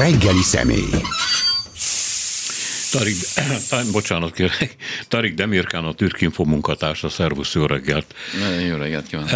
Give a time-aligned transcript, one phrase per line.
[0.00, 0.90] reggeli személy.
[2.90, 3.16] Tarik,
[3.92, 4.76] bocsánat kérlek,
[5.08, 8.14] Tarik Demirkán a Türkinfo munkatársa, szervusz, jó reggelt.
[8.68, 9.30] Jó reggelt kívánok.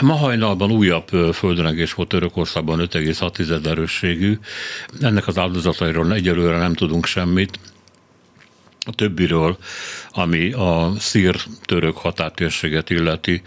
[0.00, 4.38] Ma hajnalban újabb földrengés volt Törökországban 5,6 erősségű.
[5.00, 7.58] Ennek az áldozatairól egyelőre nem tudunk semmit.
[8.88, 9.58] A többiről,
[10.10, 13.42] ami a szír-török határtérséget illeti,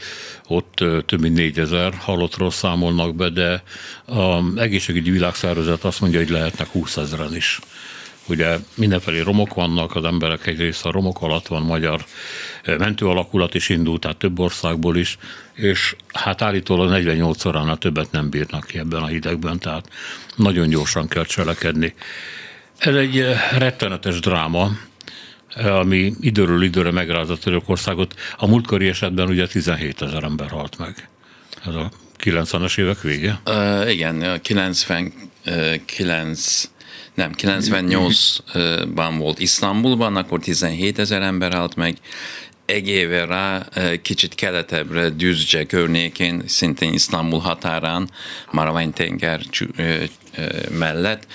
[0.48, 0.76] ott
[1.06, 3.64] több mint négyezer halottról számolnak be, de
[4.06, 7.60] az egészségügyi világszervezet azt mondja, hogy lehetnek 20 ezeren is.
[8.28, 12.06] Ugye mindenfelé romok vannak, az emberek egy része a romok alatt van, magyar
[12.66, 15.18] mentő alakulat is indult, tehát több országból is,
[15.54, 19.90] és hát állítólag 48 óránál többet nem bírnak ki ebben a hidegben, tehát
[20.36, 21.94] nagyon gyorsan kell cselekedni.
[22.78, 23.26] Ez egy
[23.58, 24.72] rettenetes dráma,
[25.56, 28.16] ami időről időre megrázott Törökországot.
[28.38, 31.10] A múltkori esetben ugye 17 ezer ember halt meg.
[31.66, 31.92] Ez a
[32.24, 33.42] 90-es évek vége?
[33.46, 36.70] Uh, igen, 99
[37.14, 41.98] nem, 98-ban volt Isztambulban, akkor 17 ezer ember halt meg,
[42.66, 43.66] egy éve rá
[44.02, 48.10] kicsit keletebbre, Düzce környékén, szintén Isztambul határán,
[48.52, 49.42] Maravain-tenger
[50.70, 51.28] mellett,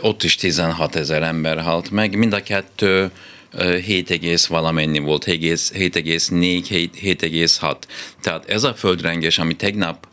[0.00, 3.10] ott is 16 ezer ember halt meg, mind a kettő
[3.84, 7.76] 7, valamennyi volt, 7,4, 7,6.
[8.20, 10.06] Tehát ez a földrengés, ami tegnap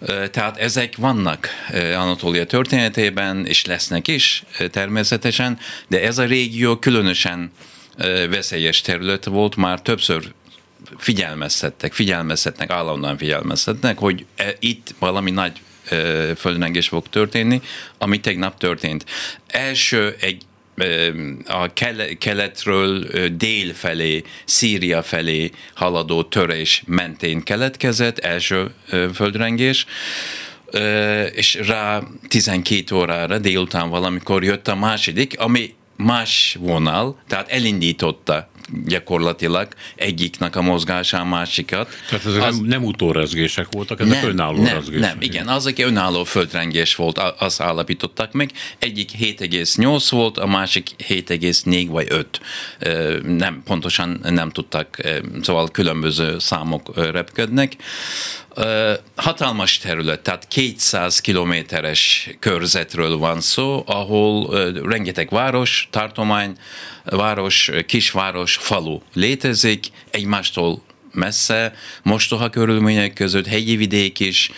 [0.07, 1.49] E, tehát ezek vannak
[1.95, 7.51] Anatólia történetében, és lesznek is természetesen, de ez a régió különösen
[8.29, 10.33] veszélyes terület volt, már többször
[10.97, 14.25] figyelmeztettek, figyelmeztetnek, állandóan figyelmeztetnek, hogy
[14.59, 15.61] itt valami nagy
[16.35, 17.61] földrengés fog történni,
[17.97, 19.05] ami tegnap történt.
[19.47, 20.41] Első egy
[21.47, 21.73] a
[22.17, 28.73] keletről dél felé, Szíria felé haladó törés mentén keletkezett, első
[29.13, 29.85] földrengés,
[31.33, 38.49] és rá 12 órára délután valamikor jött a második, ami más vonal, tehát elindította
[38.85, 41.89] gyakorlatilag egyiknek a mozgásán másikat.
[42.09, 45.01] Tehát ezek az, nem, nem utórezgések voltak, ezek nem, önálló nem, rezgések.
[45.01, 48.51] Nem, igen, az, aki önálló földrengés volt, azt állapítottak meg.
[48.79, 52.07] Egyik 7,8 volt, a másik 7,4 vagy
[52.79, 53.21] 5.
[53.23, 54.97] Nem, pontosan nem tudtak,
[55.41, 57.75] szóval különböző számok repködnek.
[59.15, 64.49] Hatalmas terület, tehát 200 kilométeres körzetről van szó, ahol
[64.83, 66.57] rengeteg város, tartomány,
[67.05, 71.73] város, kisváros, falu létezik, egymástól messze,
[72.03, 74.51] mostoha körülmények között, hegyi vidék is,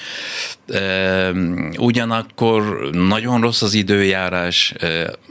[1.77, 4.73] ugyanakkor nagyon rossz az időjárás,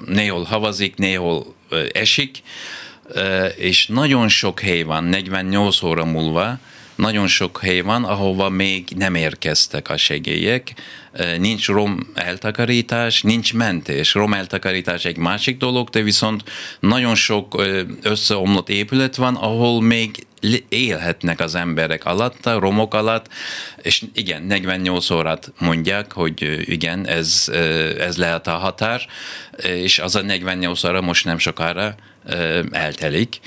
[0.07, 1.55] néhol havazik, néhol
[1.93, 2.43] esik,
[3.57, 6.59] és nagyon sok hely van, 48 óra múlva,
[6.97, 10.75] nagyon sok hely van, ahova még nem érkeztek a segélyek,
[11.39, 14.15] nincs rom eltakarítás, nincs mentés.
[14.15, 16.45] Rom eltakarítás egy másik dolog, de viszont
[16.81, 17.63] nagyon sok
[18.03, 20.27] összeomlott épület van, ahol még
[20.69, 23.27] élhetnek az emberek alatt, a romok alatt,
[23.83, 27.49] és igen, 48 órát mondják, hogy igen, ez,
[27.99, 29.01] ez lehet a határ,
[29.63, 31.95] és az a 48 óra most nem sokára
[32.71, 33.41] eltelik.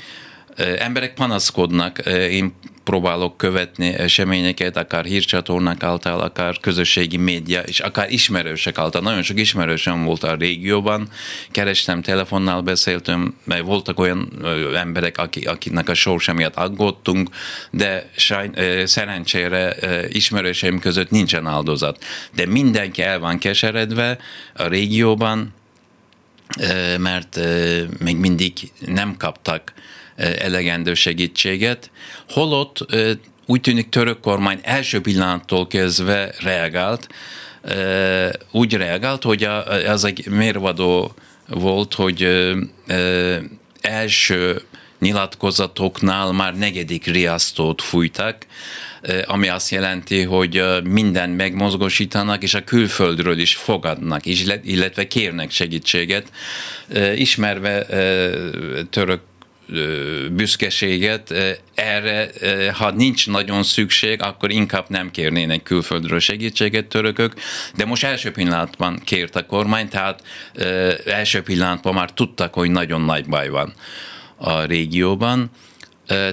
[0.78, 1.98] Emberek panaszkodnak,
[2.30, 2.54] én
[2.90, 9.02] próbálok követni eseményeket, akár hírcsatornák által, akár közösségi média, és akár ismerősek által.
[9.02, 11.08] Nagyon sok ismerősöm volt a régióban,
[11.50, 14.32] kerestem, telefonnal beszéltem, mert voltak olyan
[14.74, 17.28] emberek, akik, akiknek a sorsa miatt aggódtunk,
[17.70, 18.54] de sajn,
[18.84, 19.76] szerencsére
[20.08, 22.04] ismerőseim között nincsen áldozat.
[22.34, 24.18] De mindenki el van keseredve
[24.54, 25.54] a régióban,
[26.98, 27.38] mert
[27.98, 28.52] még mindig
[28.86, 29.72] nem kaptak
[30.38, 31.90] elegendő segítséget,
[32.28, 32.86] holott
[33.46, 37.08] úgy tűnik török kormány első pillanattól kezdve reagált,
[38.50, 39.48] úgy reagált, hogy
[39.86, 41.14] az egy mérvadó
[41.46, 42.48] volt, hogy
[43.80, 44.62] első
[44.98, 48.46] nyilatkozatoknál már negyedik riasztót fújtak,
[49.26, 54.26] ami azt jelenti, hogy minden megmozgosítanak, és a külföldről is fogadnak,
[54.62, 56.32] illetve kérnek segítséget.
[57.14, 57.86] Ismerve
[58.90, 59.20] török
[60.32, 61.34] büszkeséget,
[61.74, 62.30] erre,
[62.72, 67.34] ha nincs nagyon szükség, akkor inkább nem kérnének külföldről segítséget törökök,
[67.76, 70.22] de most első pillanatban kért a kormány, tehát
[71.06, 73.74] első pillanatban már tudtak, hogy nagyon nagy baj van
[74.36, 75.50] a régióban.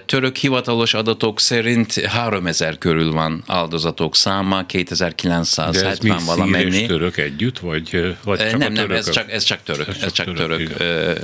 [0.05, 6.81] Török hivatalos adatok szerint 3000 körül van áldozatok száma, 2970 valamennyi.
[6.81, 10.11] De török együtt, vagy, vagy csak Nem, nem, ez csak, ez csak török, ez, ez
[10.11, 11.23] csak, török, török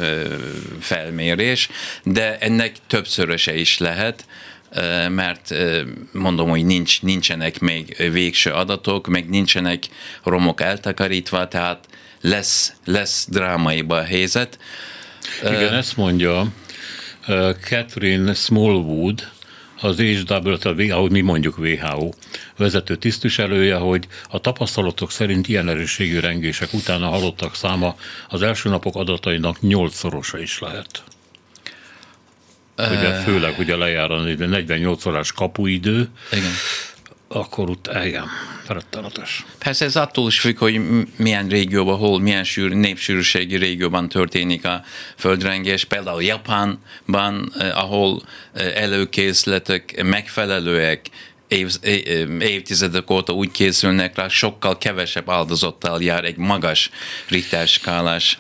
[0.80, 1.70] felmérés,
[2.04, 4.26] de ennek többszöröse is lehet
[5.10, 5.56] mert
[6.12, 9.84] mondom, hogy nincs, nincsenek még végső adatok, meg nincsenek
[10.24, 11.86] romok eltakarítva, tehát
[12.22, 14.60] lesz, lesz drámaiba a helyzet.
[15.42, 16.52] Igen, ezt mondja
[17.62, 19.32] Catherine Smallwood,
[19.82, 22.10] az WHO, ahogy mi mondjuk WHO
[22.58, 27.96] vezető tisztviselője, hogy a tapasztalatok szerint ilyen erősségű rengések után a halottak száma
[28.30, 31.04] az első napok adatainak nyolcszorosa is lehet.
[32.78, 36.52] Ugye főleg ugye lejár a 48 órás kapuidő, Igen
[37.34, 38.26] akkor ott igen,
[38.68, 39.46] rettenetes.
[39.58, 40.82] Persze ez attól is függ, hogy
[41.16, 44.84] milyen régióban, hol, milyen sűr, népsűrűségi régióban történik a
[45.18, 45.84] földrengés.
[45.86, 48.22] Például Japánban, eh, ahol
[48.54, 51.10] eh, előkészletek megfelelőek,
[51.48, 51.72] év,
[52.40, 56.90] évtizedek óta úgy készülnek rá, sokkal kevesebb áldozattal jár egy magas
[57.28, 58.38] Richter skálás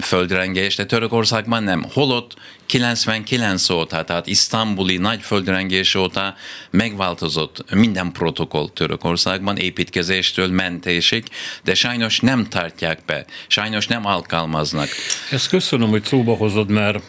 [0.00, 1.86] földrengés, de Törökországban nem.
[1.92, 2.34] Holott
[2.66, 6.34] 99 óta, tehát isztambuli nagy földrengés óta
[6.70, 11.24] megváltozott minden protokoll Törökországban, építkezéstől mentésig,
[11.64, 14.88] de sajnos nem tartják be, sajnos nem alkalmaznak.
[15.30, 17.02] Ezt köszönöm, hogy szóba hozod, mert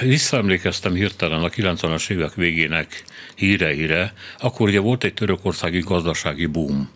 [0.00, 3.04] Visszaemlékeztem hirtelen a 90-as évek végének
[3.34, 6.90] híre-híre, akkor ugye volt egy törökországi gazdasági boom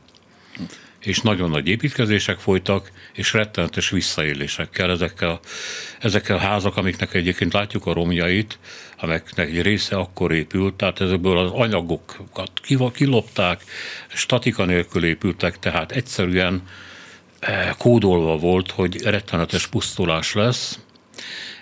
[1.03, 5.41] és nagyon nagy építkezések folytak, és rettenetes visszaélésekkel ezekkel,
[6.01, 8.59] ezekkel a házak, amiknek egyébként látjuk a romjait,
[9.01, 12.51] amelyeknek egy része akkor épült, tehát ezekből az anyagokat
[12.93, 13.65] kilopták,
[14.09, 16.63] statika nélkül épültek, tehát egyszerűen
[17.39, 20.79] eh, kódolva volt, hogy rettenetes pusztulás lesz,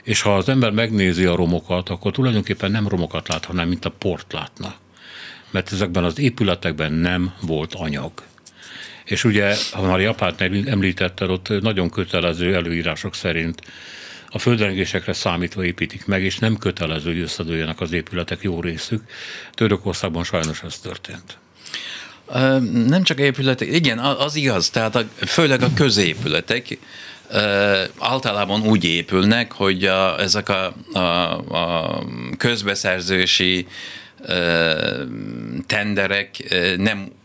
[0.02, 3.90] és ha az ember megnézi a romokat, akkor tulajdonképpen nem romokat lát, hanem mint a
[3.90, 4.74] port látna.
[5.50, 8.12] Mert ezekben az épületekben nem volt anyag.
[9.10, 13.62] És ugye, ha már Japánt említetted, ott nagyon kötelező előírások szerint
[14.28, 19.02] a földrengésekre számítva építik meg, és nem kötelező, hogy összedőjenek az épületek jó részük.
[19.54, 21.38] Törökországban sajnos ez történt.
[22.86, 26.78] Nem csak épületek, igen, az igaz, tehát a, főleg a középületek
[27.98, 31.00] általában úgy épülnek, hogy a, ezek a, a,
[31.56, 32.04] a
[32.36, 33.66] közbeszerzési
[35.66, 37.18] tenderek nem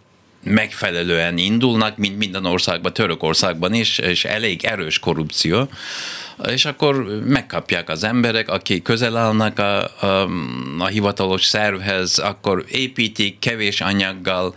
[0.45, 5.69] megfelelően indulnak, mint minden országban, Törökországban is, és elég erős korrupció,
[6.47, 10.29] és akkor megkapják az emberek, akik közel állnak a, a,
[10.79, 14.55] a hivatalos szervhez, akkor építik kevés anyaggal,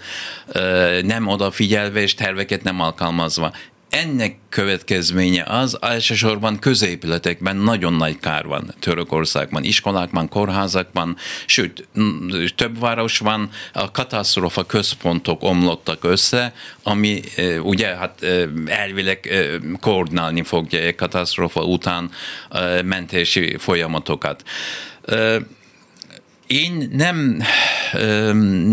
[1.03, 3.53] nem odafigyelve és terveket nem alkalmazva
[3.91, 11.17] ennek következménye az, elsősorban középületekben nagyon nagy kár van Törökországban, iskolákban, kórházakban,
[11.47, 11.89] sőt,
[12.57, 17.21] több város van, a katasztrófa központok omlottak össze, ami
[17.63, 18.27] ugye hát
[18.67, 19.29] elvileg
[19.81, 22.11] koordinálni fogja egy katasztrófa után
[22.85, 24.43] mentési folyamatokat.
[26.49, 27.43] Én nem,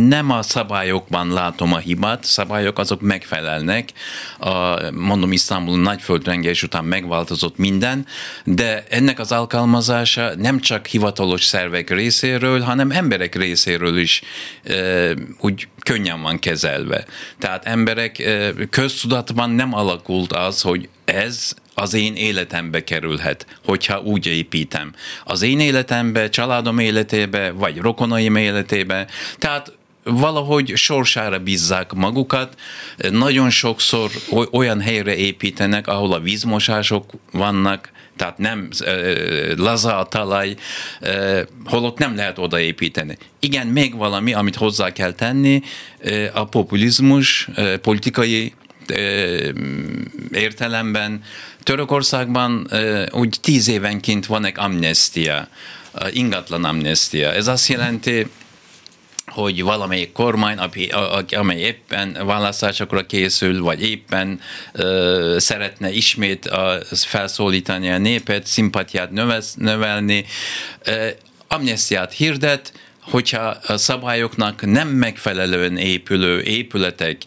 [0.08, 3.90] nem a szabályokban látom a hibát, szabályok azok megfelelnek.
[4.40, 8.06] A, mondom, Isztambul nagy földrengés után megváltozott minden,
[8.44, 14.22] de ennek az alkalmazása nem csak hivatalos szervek részéről, hanem emberek részéről is
[15.40, 17.06] úgy könnyen van kezelve.
[17.40, 18.24] Tehát emberek
[18.70, 24.94] köztudatban nem alakult az, hogy ez az én életembe kerülhet, hogyha úgy építem.
[25.24, 29.08] Az én életembe, családom életébe, vagy rokonaim életébe.
[29.38, 29.72] Tehát
[30.04, 32.56] valahogy sorsára bízzák magukat.
[33.12, 34.12] Nagyon sokszor
[34.52, 38.70] olyan helyre építenek, ahol a vízmosások vannak, tehát nem
[39.56, 40.56] laza a talaj,
[41.66, 43.18] holott nem lehet odaépíteni.
[43.40, 45.62] Igen, még valami, amit hozzá kell tenni,
[46.34, 47.50] a populizmus,
[47.82, 48.54] politikai
[50.32, 51.24] értelemben
[51.64, 52.70] Törökországban
[53.12, 55.48] úgy tíz évenként van egy amnestia,
[56.12, 57.34] ingatlan amnestia.
[57.34, 58.28] Ez azt jelenti,
[59.26, 60.58] hogy valamelyik kormány,
[61.32, 64.40] amely éppen választásokra készül, vagy éppen
[64.72, 69.12] ö, szeretne ismét a, felszólítani a népet, szimpatiát
[69.56, 70.26] növelni,
[70.84, 71.08] ö,
[71.48, 77.18] amnestiát hirdet, hogyha a szabályoknak nem megfelelően épülő épületek,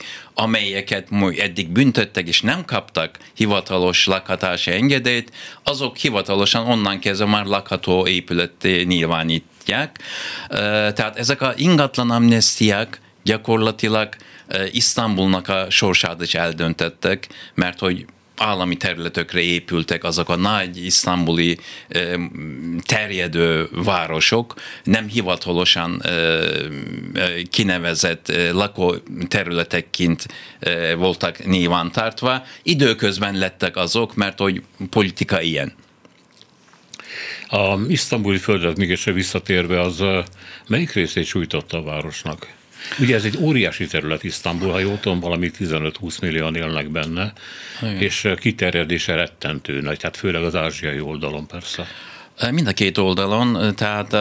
[0.40, 8.07] amelyeket eddig büntettek és nem kaptak hivatalos lakhatási engedélyt, azok hivatalosan onnan kezdve már lakható
[8.07, 9.99] épületé nyilvánítják.
[10.95, 14.09] Tehát ezek a ingatlan amnestiák gyakorlatilag
[14.71, 18.07] Isztambulnak a sorsát is eldöntettek, mert hogy
[18.38, 21.59] állami területekre épültek azok a nagy isztambuli
[22.83, 24.54] terjedő városok,
[24.85, 26.02] nem hivatalosan
[27.50, 30.26] kinevezett lakóterületekként
[30.97, 32.42] voltak nyilvántartva.
[32.62, 35.73] Időközben lettek azok, mert hogy politika ilyen.
[37.49, 40.02] A isztambuli földre mégis visszatérve, az
[40.66, 42.57] melyik részét sújtotta a városnak?
[42.99, 47.32] Ugye ez egy óriási terület Isztambul, ha jól tudom, valami 15-20 millióan élnek benne,
[47.82, 47.97] Igen.
[47.97, 51.87] és kiterjedése rettentő nagy, tehát főleg az ázsiai oldalon persze.
[52.50, 54.16] Mind a két oldalon, tehát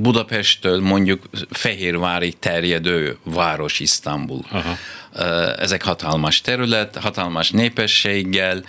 [0.00, 4.44] Budapesttől mondjuk Fehérvárig terjedő város Isztambul.
[4.50, 4.76] Aha.
[5.58, 8.64] Ezek hatalmas terület, hatalmas népességgel,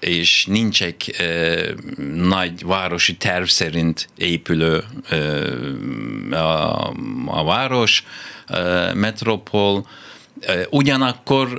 [0.00, 1.14] és nincs egy
[2.14, 4.84] nagy városi terv szerint épülő
[6.30, 6.92] a,
[7.26, 8.04] a város,
[8.94, 9.86] metropol,
[10.70, 11.58] ugyanakkor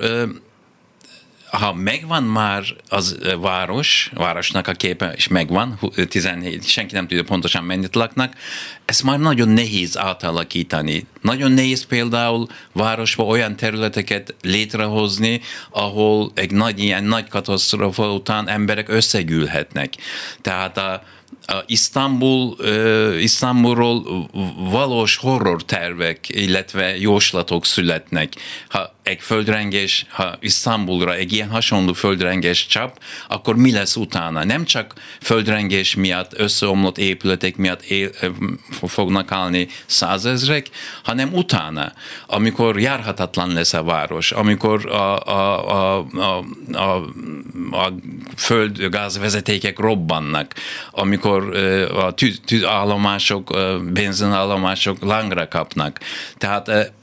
[1.59, 5.79] ha megvan már az város, városnak a képe, és megvan,
[6.09, 8.33] 17, senki nem tudja pontosan mennyit laknak,
[8.85, 11.05] ezt már nagyon nehéz átalakítani.
[11.21, 18.89] Nagyon nehéz például városba olyan területeket létrehozni, ahol egy nagy ilyen nagy katasztrófa után emberek
[18.89, 19.93] összegyűlhetnek.
[20.41, 21.03] Tehát a,
[21.65, 22.55] Isztambul,
[23.19, 24.27] Isztambulról
[24.71, 28.33] valós horror tervek, illetve jóslatok születnek.
[28.69, 34.43] Ha egy földrengés, ha Isztambulra egy ilyen hasonló földrengés csap, akkor mi lesz utána?
[34.43, 38.09] Nem csak földrengés miatt, összeomlott épületek miatt él,
[38.87, 40.69] fognak állni százezrek,
[41.03, 41.93] hanem utána,
[42.27, 46.95] amikor járhatatlan lesz a város, amikor a, a, a, a, a,
[47.71, 47.93] a
[48.35, 50.53] földgázvezetékek robbannak,
[50.91, 51.55] amikor
[51.95, 52.13] a
[52.45, 53.57] tűzállomások,
[53.93, 55.99] benzinállomások langra kapnak.
[56.37, 56.93] Tehát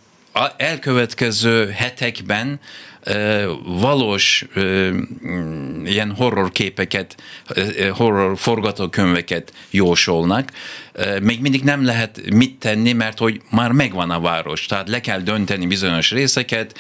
[0.57, 2.61] elkövetkező hetekben
[3.65, 4.47] valós
[5.85, 7.17] ilyen horror képeket,
[7.93, 10.53] horror forgatókönyveket jósolnak,
[11.23, 15.21] még mindig nem lehet mit tenni, mert hogy már megvan a város, tehát le kell
[15.21, 16.79] dönteni bizonyos részeket,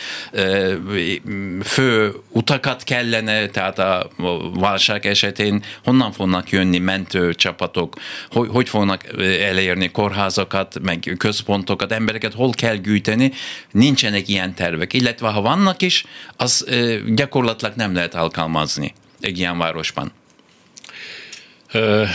[1.62, 4.10] fő utakat kellene, tehát a
[4.54, 7.96] válság esetén honnan fognak jönni mentőcsapatok,
[8.30, 9.04] hogy, hogy fognak
[9.40, 13.32] elérni kórházakat, meg központokat, embereket hol kell gyűjteni,
[13.70, 16.04] nincsenek ilyen tervek, illetve ha vannak is,
[16.36, 16.66] az
[17.14, 20.12] gyakorlatilag nem lehet alkalmazni egy ilyen városban.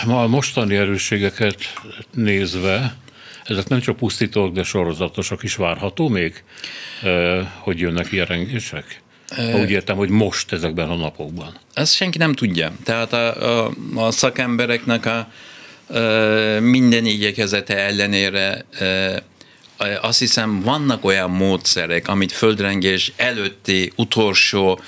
[0.05, 1.73] Ma a mostani erősségeket
[2.13, 2.95] nézve,
[3.43, 6.43] ezek nem csak pusztítók, de sorozatosak is várható még,
[7.59, 9.01] hogy jönnek ilyen rengések?
[9.35, 11.57] Ha úgy értem, hogy most ezekben a napokban.
[11.73, 12.71] Ezt senki nem tudja.
[12.83, 15.99] Tehát a, a, a szakembereknek a, a
[16.59, 18.65] minden igyekezete ellenére
[20.01, 24.79] azt hiszem vannak olyan módszerek, amit földrengés előtti utolsó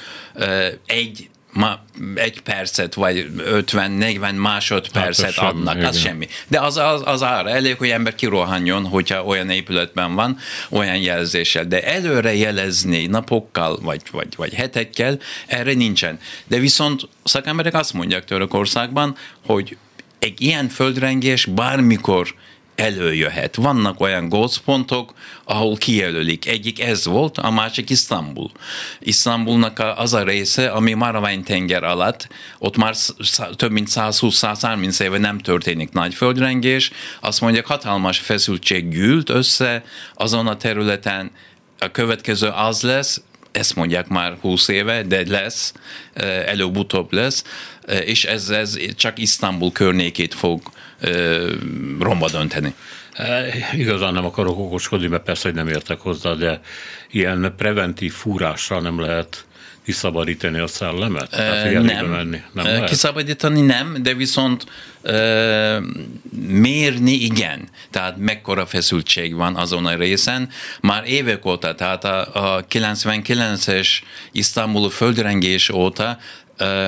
[0.86, 1.80] egy ma
[2.16, 6.08] egy percet, vagy 50-40 másodpercet hát az adnak, semmi, az igen.
[6.08, 6.28] semmi.
[6.48, 10.38] De az, az, az ára elég, hogy ember kirohanjon, hogyha olyan épületben van,
[10.70, 11.66] olyan jelzéssel.
[11.66, 16.20] De előre jelezni napokkal, vagy, vagy, vagy hetekkel, erre nincsen.
[16.48, 19.78] De viszont szakemberek azt mondják Törökországban, hogy
[20.20, 22.36] egy ilyen földrengés bármikor
[22.78, 23.56] előjöhet.
[23.56, 26.48] Vannak olyan gócpontok, ahol kijelölik.
[26.48, 28.52] Egyik ez volt, a másik Isztambul.
[29.00, 32.28] Isztambulnak az a része, ami Marvány tenger alatt,
[32.60, 32.96] ott már
[33.56, 36.92] több mint 120-130 éve nem történik nagy földrengés.
[37.22, 41.32] Azt mondják, hatalmas feszültség gyűlt össze azon a területen,
[41.80, 43.22] a következő az lesz,
[43.58, 45.74] ezt mondják már 20 éve, de lesz,
[46.46, 47.44] előbb-utóbb lesz,
[48.06, 50.62] és ez, ez csak Isztambul környékét fog
[52.00, 52.74] romba dönteni.
[53.74, 56.62] Igazán nem akarok okoskodni, mert persze, hogy nem értek hozzá, de
[57.12, 59.46] ilyen preventív fúrással nem lehet
[59.88, 61.30] kiszabadítani a szellemet?
[61.30, 62.06] Tehát, nem.
[62.06, 62.42] Menni.
[62.54, 62.90] nem lehet?
[62.90, 64.66] Kiszabadítani nem, de viszont
[66.48, 67.70] mérni igen.
[67.90, 70.50] Tehát mekkora feszültség van azon a részen.
[70.82, 73.88] Már évek óta, tehát a, a 99-es
[74.32, 76.18] Isztambul földrengés óta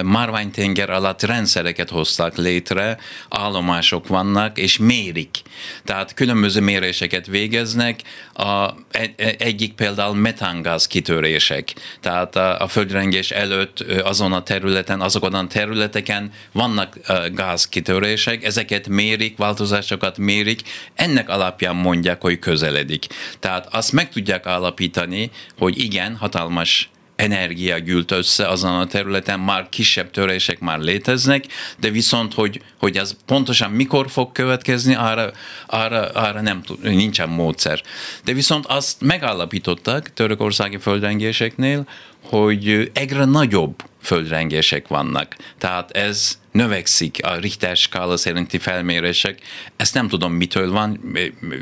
[0.04, 2.98] Marványtenger alatt rendszereket hoztak létre,
[3.30, 5.42] állomások vannak, és mérik.
[5.84, 8.02] Tehát különböző méréseket végeznek,
[8.34, 11.74] a, e, e, egyik például metángáz kitörések.
[12.02, 16.98] Tehát a, a földrengés előtt azon a területen, azokon a területeken vannak
[17.34, 20.62] gázkitörések, ezeket mérik, változásokat mérik,
[20.96, 23.06] ennek alapján mondják, hogy közeledik.
[23.40, 29.70] Tehát azt meg tudják állapítani, hogy igen, hatalmas energia gyűlt össze azon a területen, már
[29.70, 31.46] kisebb törések már léteznek,
[31.80, 35.32] de viszont, hogy, hogy ez pontosan mikor fog következni, arra,
[35.68, 37.82] arra, arra nem tud, nincsen módszer.
[38.24, 41.88] De viszont azt megállapítottak törökországi földrengéseknél,
[42.24, 45.36] hogy egyre nagyobb földrengések vannak.
[45.58, 49.40] Tehát ez növekszik a Richter skála szerinti felmérések.
[49.76, 51.16] Ezt nem tudom, mitől van,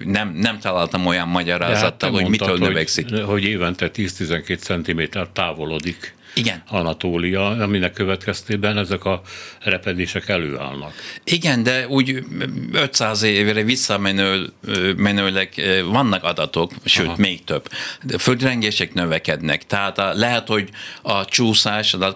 [0.06, 3.10] nem, nem találtam olyan magyarázattal, hát hogy mondtad, mitől növekszik.
[3.10, 6.64] Hogy, hogy évente 10-12 cm távolodik igen.
[6.68, 9.22] Anatólia, aminek következtében ezek a
[9.60, 10.94] repedések előállnak.
[11.24, 12.24] Igen, de úgy
[12.72, 14.50] 500 évre visszamenő,
[14.98, 15.50] menőleg
[15.92, 17.16] vannak adatok, sőt, Aha.
[17.18, 17.70] még több.
[18.04, 20.70] De földrengések növekednek, tehát a, lehet, hogy
[21.02, 22.16] a csúszás, a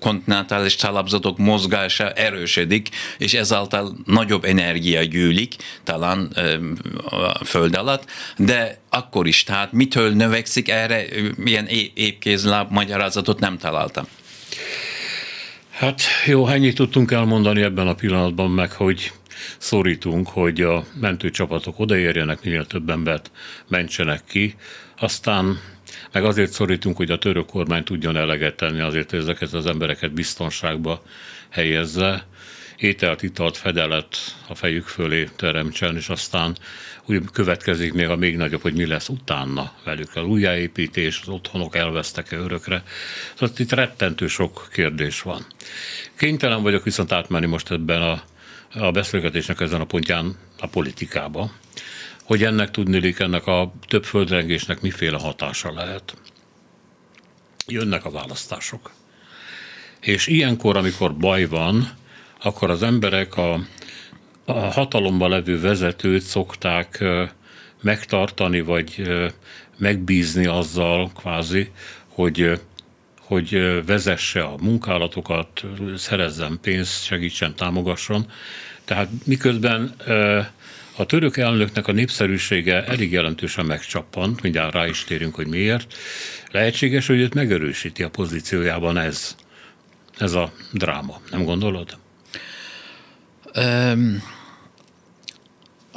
[0.00, 6.30] kontinentális talapzatok mozgása erősödik, és ezáltal nagyobb energia gyűlik, talán
[7.04, 9.44] a föld alatt, de akkor is.
[9.44, 11.04] Tehát mitől növekszik erre,
[11.44, 12.70] ilyen épkézláb
[13.22, 14.04] magyarázatot nem találtam.
[15.70, 19.12] Hát jó, ennyit tudtunk elmondani ebben a pillanatban meg, hogy
[19.58, 23.30] szorítunk, hogy a mentőcsapatok odaérjenek, minél több embert
[23.68, 24.54] mentsenek ki,
[24.98, 25.58] aztán
[26.12, 30.12] meg azért szorítunk, hogy a török kormány tudjon eleget tenni azért, hogy ezeket az embereket
[30.12, 31.02] biztonságba
[31.50, 32.26] helyezze,
[32.76, 34.16] ételt, italt, fedelet
[34.48, 36.56] a fejük fölé teremtsen, és aztán
[37.06, 40.16] úgy következik még a még nagyobb, hogy mi lesz utána velük.
[40.16, 42.82] Az újjáépítés, az otthonok elvesztek-e örökre.
[43.36, 45.46] Tehát itt rettentő sok kérdés van.
[46.16, 48.22] Kénytelen vagyok viszont átmenni most ebben a,
[48.74, 51.52] a beszélgetésnek ezen a pontján a politikába,
[52.24, 56.16] hogy ennek tudnilik, ennek a több földrengésnek miféle hatása lehet.
[57.66, 58.90] Jönnek a választások.
[60.00, 61.88] És ilyenkor, amikor baj van,
[62.42, 63.60] akkor az emberek a
[64.44, 67.04] a hatalomban levő vezetőt szokták
[67.82, 69.02] megtartani, vagy
[69.78, 71.70] megbízni azzal kvázi,
[72.08, 72.60] hogy,
[73.20, 75.64] hogy vezesse a munkálatokat,
[75.96, 78.26] szerezzen pénzt, segítsen, támogasson.
[78.84, 79.94] Tehát miközben
[80.96, 85.94] a török elnöknek a népszerűsége elég jelentősen megcsappant, mindjárt rá is térünk, hogy miért.
[86.50, 89.36] Lehetséges, hogy őt megerősíti a pozíciójában ez,
[90.18, 91.20] ez a dráma.
[91.30, 92.00] Nem gondolod?
[93.56, 94.22] Um,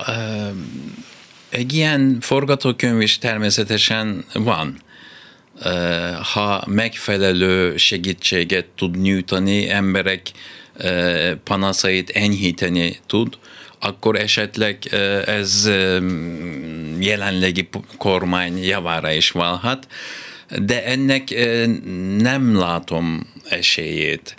[0.08, 0.94] um,
[1.50, 4.82] egy ilyen forgatókönyv is természetesen van.
[5.66, 10.32] Uh, ha megfelelő segítséget tud nyújtani, emberek
[10.84, 13.38] uh, panaszait enyhíteni tud,
[13.80, 14.86] akkor esetleg
[15.26, 15.70] ez
[17.00, 19.88] jelenlegi kormány javára is válhat,
[20.62, 21.30] de ennek
[22.18, 24.36] nem látom esélyét,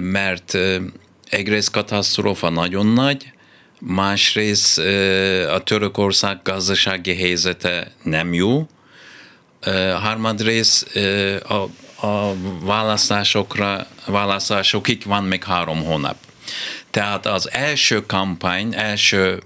[0.00, 0.58] mert
[1.28, 3.32] egyrészt katasztrófa nagyon nagy,
[3.80, 4.78] másrészt
[5.48, 8.68] a Törökország gazdasági helyzete nem jó,
[10.00, 10.96] harmadrészt
[11.48, 11.68] a,
[12.06, 16.16] a választásokra, választásokig van még három hónap.
[16.90, 19.42] Tehát az első kampány, első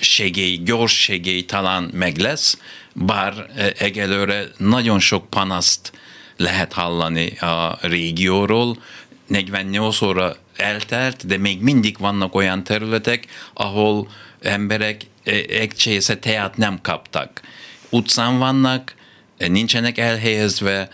[0.00, 2.58] segély, gyors segély talán meg lesz,
[2.94, 3.46] bár
[3.78, 5.92] egyelőre nagyon sok panaszt
[6.36, 8.82] lehet hallani a régióról,
[9.30, 14.08] 48 óra eltelt, de még mindig vannak olyan területek, ahol
[14.40, 15.00] emberek
[15.48, 17.40] egy csésze teát nem kaptak.
[17.88, 18.94] Utcán vannak,
[19.38, 20.88] nincsenek elhelyezve,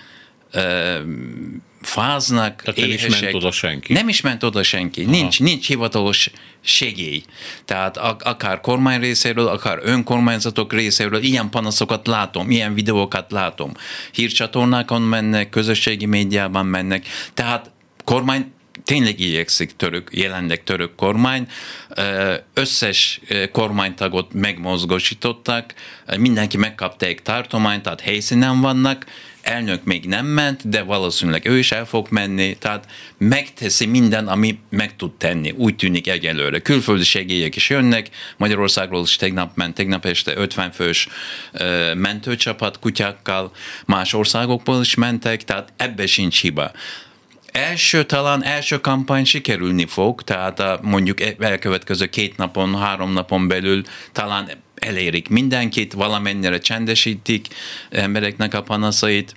[1.81, 3.93] fáznak, Tehát nem is ment oda senki.
[3.93, 5.05] Nem is ment oda senki.
[5.05, 7.23] Nincs, nincs hivatalos segély.
[7.65, 13.73] Tehát akár kormány részéről, akár önkormányzatok részéről ilyen panaszokat látom, ilyen videókat látom.
[14.13, 17.07] Hírcsatornákon mennek, közösségi médiában mennek.
[17.35, 17.71] Tehát
[18.07, 18.53] kormány
[18.85, 21.49] tényleg igyekszik török, jelenleg török kormány,
[22.55, 23.21] összes
[23.53, 25.75] kormánytagot megmozgosították,
[26.19, 29.07] mindenki megkapta egy tartományt, tehát helyszínen vannak,
[29.43, 32.87] elnök még nem ment, de valószínűleg ő is el fog menni, tehát
[33.19, 36.59] megteszi minden, ami meg tud tenni, úgy tűnik egyelőre.
[36.59, 41.09] Külföldi segélyek is jönnek, Magyarországról is tegnap ment, tegnap este 50 fős
[41.95, 43.53] mentőcsapat kutyákkal,
[43.87, 46.73] más országokból is mentek, tehát ebbe sincs hiba
[47.57, 53.49] első talán első kampány sikerülni fog, tehát a, mondjuk e, elkövetkező két napon, három napon
[53.49, 57.47] belül talán elérik mindenkit, valamennyire csendesítik
[57.91, 59.35] embereknek a panaszait,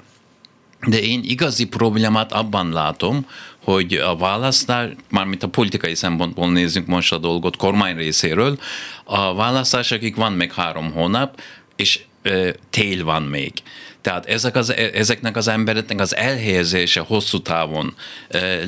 [0.87, 3.25] de én igazi problémát abban látom,
[3.63, 8.59] hogy a választás, mármint a politikai szempontból nézzük most a dolgot kormány részéről,
[9.03, 11.41] a választásokig van még három hónap,
[11.75, 13.53] és e, tél van még.
[14.01, 17.95] Tehát ezek az, ezeknek az embereknek az elhelyezése hosszú távon,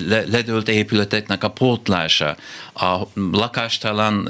[0.06, 2.38] ledőlt épületeknek a pótlása,
[2.74, 2.98] a
[3.32, 4.30] lakástalan,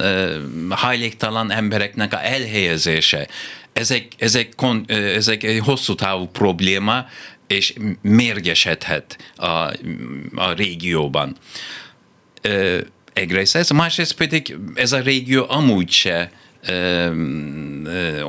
[0.70, 3.28] hajléktalan embereknek a elhelyezése,
[3.72, 4.52] ezek, ezek,
[4.86, 7.06] ezek egy hosszú távú probléma,
[7.46, 9.46] és mérgesedhet a,
[10.34, 11.36] a régióban.
[13.12, 16.30] Egyrészt ez, másrészt pedig ez a régió amúgy se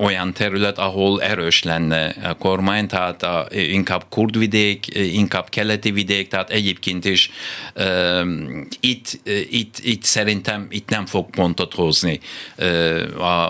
[0.02, 6.50] olyan terület, ahol erős lenne a kormány, tehát a, inkább kurdvidék, inkább keleti vidék, tehát
[6.50, 7.32] egyébként is
[8.80, 9.20] itt,
[9.50, 12.20] itt, itt szerintem itt nem fog pontot hozni
[13.18, 13.50] a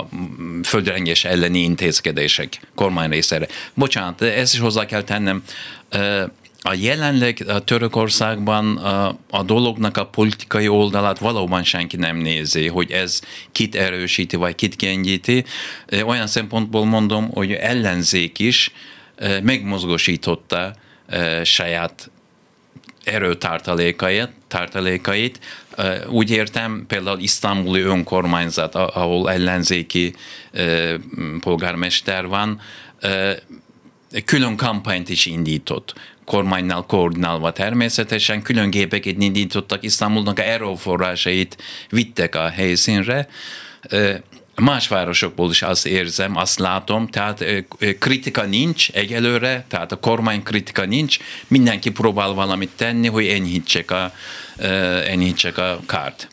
[0.64, 3.48] földrengés elleni intézkedések kormány részére.
[3.74, 5.44] Bocsánat, ezt is hozzá kell tennem,
[6.66, 12.92] a jelenleg a Törökországban a, a dolognak a politikai oldalát valóban senki nem nézi, hogy
[12.92, 13.22] ez
[13.52, 15.44] kit erősíti, vagy kit gyengíti.
[16.06, 18.72] Olyan szempontból mondom, hogy ellenzék is
[19.42, 20.76] megmozgosította
[21.44, 22.12] saját
[23.04, 25.40] erőtartalékait, tartalékait.
[26.08, 30.14] Úgy értem, például isztambuli önkormányzat, ahol ellenzéki
[31.40, 32.62] polgármester van,
[34.26, 35.94] külön kampányt is indított
[36.26, 41.58] kormánynál koordinálva természetesen, külön gépeket indítottak, Isztambulnak erőforrásait
[41.90, 43.28] vittek a helyszínre,
[44.56, 47.46] Más városokból is azt érzem, azt látom, tehát
[48.00, 54.14] kritika nincs egyelőre, tehát a kormány kritika nincs, mindenki próbál valamit tenni, hogy enyhítsek a,
[55.06, 56.28] enyhítsek a kárt.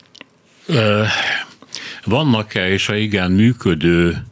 [2.04, 4.24] Vannak-e, és a igen működő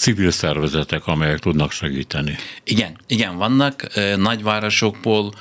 [0.00, 2.36] civil szervezetek, amelyek tudnak segíteni.
[2.64, 3.86] Igen, igen, vannak
[4.16, 5.34] nagyvárosokból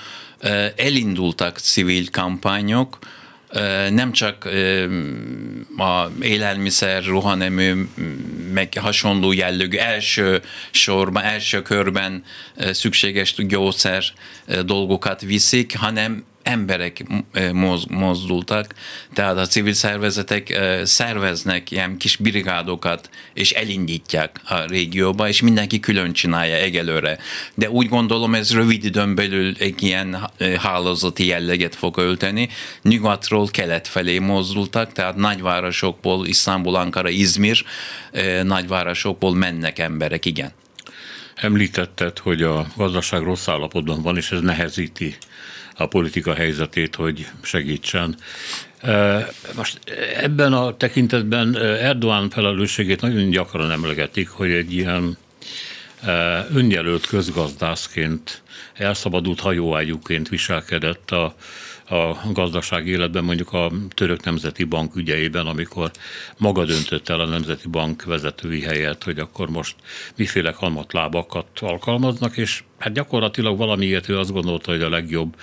[0.75, 2.99] elindultak civil kampányok,
[3.89, 4.45] nem csak
[5.77, 7.87] a élelmiszer, ruhanemű,
[8.53, 10.41] meg hasonló jellegű első
[10.71, 12.23] sorban, első körben
[12.71, 14.03] szükséges gyógyszer
[14.65, 17.03] dolgokat viszik, hanem emberek
[17.89, 18.73] mozdultak,
[19.13, 26.13] tehát a civil szervezetek szerveznek ilyen kis brigádokat, és elindítják a régióba, és mindenki külön
[26.13, 27.17] csinálja egyelőre.
[27.55, 32.49] De úgy gondolom, ez rövid időn belül egy ilyen hálózati jelleget fog ölteni.
[32.81, 37.63] Nyugatról kelet felé mozdultak, tehát nagyvárosokból, Isztambul, Ankara, Izmir,
[38.43, 40.51] nagyvárosokból mennek emberek, igen.
[41.35, 45.15] Említetted, hogy a gazdaság rossz állapotban van, és ez nehezíti
[45.79, 48.15] a politika helyzetét, hogy segítsen.
[49.55, 49.79] Most
[50.15, 55.17] ebben a tekintetben Erdoğan felelősségét nagyon gyakran emlegetik, hogy egy ilyen
[56.53, 58.41] önjelölt közgazdászként,
[58.73, 61.35] elszabadult hajóágyúként viselkedett a
[61.89, 65.91] a gazdaság életben, mondjuk a Török Nemzeti Bank ügyeiben, amikor
[66.37, 69.75] maga döntött el a Nemzeti Bank vezetői helyet, hogy akkor most
[70.15, 75.35] miféle kamatlábakat alkalmaznak, és hát gyakorlatilag valamiért ő azt gondolta, hogy a legjobb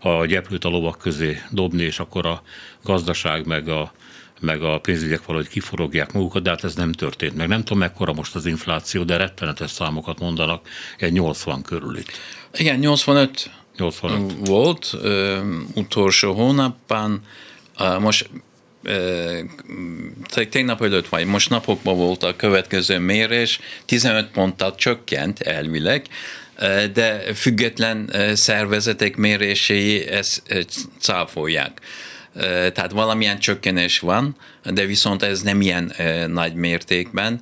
[0.00, 2.42] a gyeplőt a lovak közé dobni, és akkor a
[2.82, 3.92] gazdaság meg a
[4.40, 7.48] meg a pénzügyek valahogy kiforogják magukat, de hát ez nem történt meg.
[7.48, 12.10] Nem tudom, mekkora most az infláció, de rettenetes számokat mondanak, egy 80 körül itt.
[12.52, 13.50] Igen, 85
[13.80, 14.48] 85.
[14.48, 15.38] volt ö,
[15.74, 17.22] utolsó hónapban,
[17.98, 18.30] most
[20.50, 26.06] tegnap előtt vagy most napokban volt a következő mérés, 15 ponttal csökkent elvileg,
[26.92, 30.42] de független szervezetek mérései ezt
[31.00, 31.80] cáfolják.
[32.72, 35.92] Tehát valamilyen csökkenés van, de viszont ez nem ilyen
[36.28, 37.40] nagy mértékben.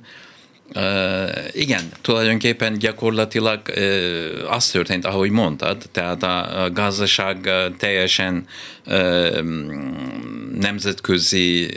[1.51, 3.61] Igen, tulajdonképpen gyakorlatilag
[4.49, 8.45] az történt, ahogy mondtad, tehát a, gazdaság teljesen
[10.59, 11.73] nemzetközi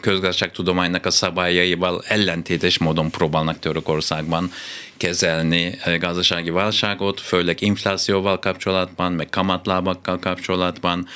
[0.00, 4.52] közgazdaságtudománynak a szabályaival ellentétes módon próbálnak Törökországban
[4.96, 11.06] kezelni gazdasági válságot, főleg inflációval kapcsolatban, meg kamatlábakkal kapcsolatban.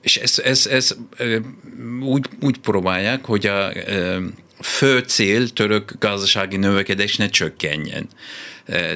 [0.00, 0.96] És ez, ez, ez
[2.00, 3.72] úgy, úgy próbálják, hogy a
[4.62, 8.08] fő cél török gazdasági növekedés ne csökkenjen.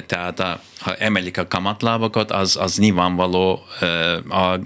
[0.05, 0.39] Tehát
[0.79, 3.65] ha emelik a kamatlábakat, az, az nyilvánvaló
[4.29, 4.59] a,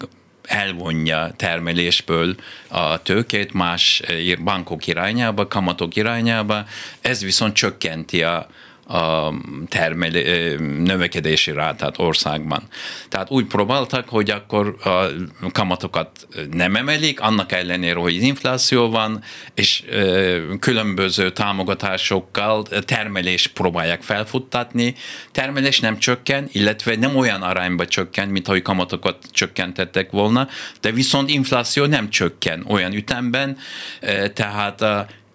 [0.43, 2.35] elvonja termelésből
[2.67, 4.01] a tőkét más
[4.43, 6.65] bankok irányába, kamatok irányába,
[7.01, 8.49] ez viszont csökkenti a,
[8.93, 9.34] a
[9.67, 12.63] termelé, növekedési rátát országban.
[13.10, 15.06] Tehát úgy próbáltak, hogy akkor a
[15.51, 19.23] kamatokat nem emelik, annak ellenére, hogy infláció van,
[19.54, 19.84] és
[20.60, 24.95] különböző támogatásokkal termelés próbálják felfuttatni.
[25.32, 30.47] Termelés nem csökken, illetve nem olyan arányba csökken, mint ahogy kamatokat csökkentettek volna,
[30.82, 33.58] de viszont infláció nem csökken olyan ütemben,
[34.34, 34.82] tehát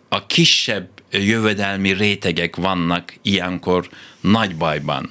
[0.08, 3.88] a kisebb jövedelmi rétegek vannak ilyenkor
[4.20, 5.10] nagy bajban.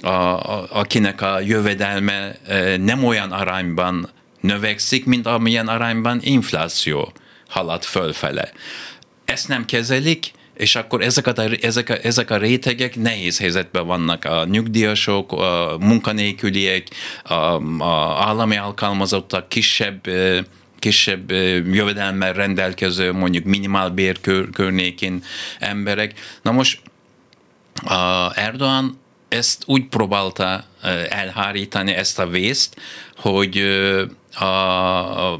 [0.00, 2.38] A, a, akinek a jövedelme
[2.76, 4.08] nem olyan arányban
[4.40, 7.12] növekszik, mint amilyen arányban infláció
[7.48, 8.52] halad fölfele.
[9.24, 14.24] Ezt nem kezelik, és akkor ezek a, ezek, a, ezek a rétegek nehéz helyzetben vannak.
[14.24, 16.86] A nyugdíjasok, a munkanélküliek,
[17.22, 17.34] a,
[17.82, 20.06] a állami alkalmazottak, kisebb
[20.78, 21.30] kisebb
[21.72, 25.24] jövedelmmel rendelkező, mondjuk minimálbér kör, környékén
[25.58, 26.12] emberek.
[26.42, 26.80] Na most
[27.84, 30.64] a Erdogan ezt úgy próbálta
[31.08, 32.76] elhárítani ezt a vészt,
[33.16, 33.58] hogy
[34.38, 35.38] a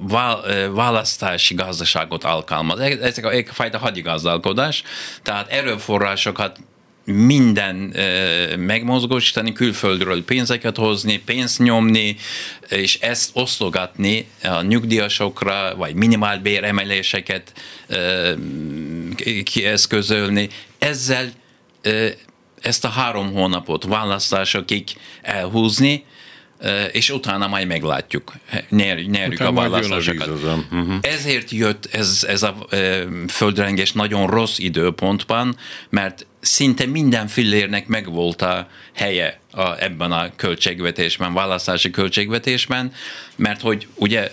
[0.70, 2.78] választási gazdaságot alkalmaz.
[2.80, 4.82] Ez egy fajta hadigazdálkodás,
[5.22, 6.58] tehát erőforrásokat
[7.06, 7.76] minden
[8.58, 12.16] megmozgósítani, külföldről pénzeket hozni, pénzt nyomni,
[12.68, 17.52] és ezt osztogatni a nyugdíjasokra, vagy minimálbér emeléseket
[19.44, 20.48] kieszközölni.
[20.78, 21.32] Ezzel
[22.60, 24.84] ezt a három hónapot választásokig
[25.22, 26.04] elhúzni,
[26.92, 28.32] és utána majd meglátjuk,
[28.68, 30.28] nyer, nyerjük utána a választásokat.
[30.28, 30.94] Uh-huh.
[31.00, 32.66] Ezért jött ez, ez a
[33.28, 35.56] földrengés nagyon rossz időpontban,
[35.88, 42.92] mert szinte minden fillérnek megvolt a helye a, ebben a költségvetésben, választási költségvetésben,
[43.36, 44.32] mert hogy ugye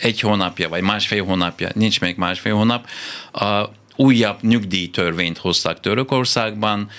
[0.00, 2.86] egy hónapja, vagy másfél hónapja, nincs még másfél hónap,
[3.32, 3.64] a
[3.96, 6.90] újabb nyugdíjtörvényt hoztak Törökországban,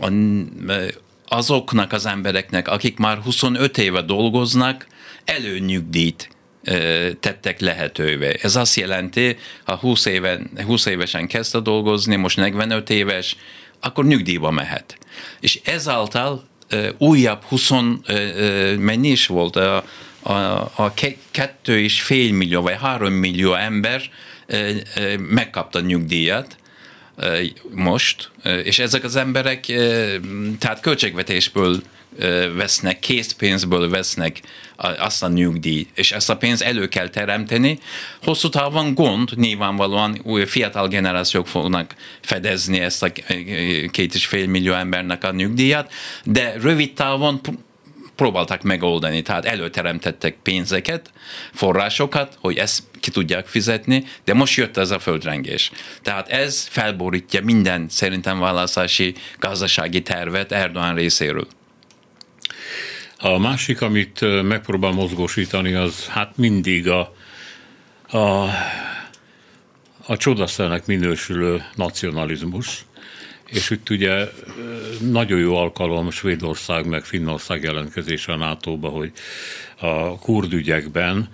[0.00, 0.10] a,
[1.28, 4.86] azoknak az embereknek, akik már 25 éve dolgoznak,
[5.24, 6.28] előnyugdíjt
[7.20, 8.38] tettek lehetővé.
[8.42, 13.36] Ez azt jelenti, ha 20, éven, 20 évesen kezdte dolgozni, most 45 éves,
[13.80, 14.98] akkor nyugdíjba mehet.
[15.40, 16.44] És ezáltal
[16.98, 17.70] újabb 20,
[18.78, 19.84] mennyi is volt, a,
[20.22, 20.32] a,
[20.74, 20.94] a
[21.30, 24.02] kettő és fél millió vagy három millió ember
[25.18, 26.56] megkapta nyugdíjat,
[27.70, 28.30] most,
[28.64, 29.64] és ezek az emberek
[30.58, 31.82] tehát költségvetésből
[32.56, 34.40] vesznek, készpénzből vesznek
[34.76, 37.78] azt a nyugdíj, és ezt a pénzt elő kell teremteni.
[38.22, 43.12] Hosszú távon gond, nyilvánvalóan új fiatal generációk fognak fedezni ezt a
[43.90, 45.92] két és fél millió embernek a nyugdíjat,
[46.24, 47.40] de rövid távon
[48.16, 51.10] próbálták megoldani, tehát előteremtettek pénzeket,
[51.52, 55.70] forrásokat, hogy ezt ki tudják fizetni, de most jött ez a földrengés.
[56.02, 61.46] Tehát ez felborítja minden szerintem választási gazdasági tervet Erdogan részéről.
[63.18, 67.14] A másik, amit megpróbál mozgósítani, az hát mindig a,
[68.08, 68.48] a,
[70.06, 72.84] a csodaszernek minősülő nacionalizmus,
[73.46, 74.28] és itt ugye
[75.00, 79.12] nagyon jó alkalom Svédország meg Finnország jelentkezése a NATO-ba, hogy
[79.78, 81.28] a kurd ügyekben.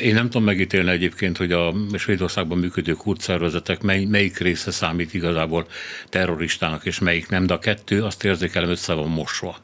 [0.00, 5.14] Én nem tudom megítélni egyébként, hogy a Svédországban működő kurd szervezetek mely, melyik része számít
[5.14, 5.66] igazából
[6.08, 9.56] terroristának, és melyik nem, de a kettő azt érzékelem össze van mosva.